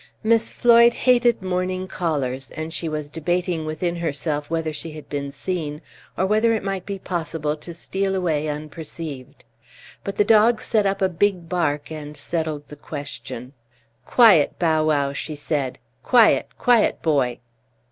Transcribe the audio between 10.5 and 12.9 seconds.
set up a big bark, and settled the